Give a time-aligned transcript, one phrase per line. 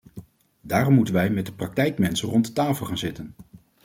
[0.61, 3.33] Daarom moeten wij met de praktijkmensen rond de tafel gaan zitten.